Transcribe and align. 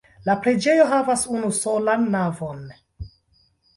La 0.27 0.35
preĝejo 0.45 0.87
havas 0.93 1.25
unusolan 1.39 2.09
navon. 2.17 2.65